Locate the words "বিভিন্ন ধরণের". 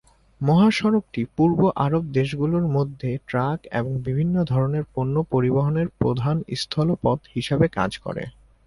4.05-4.83